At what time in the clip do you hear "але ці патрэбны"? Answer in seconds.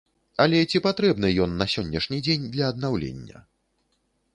0.45-1.29